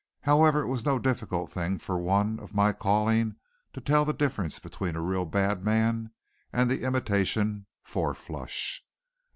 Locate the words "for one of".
1.77-2.55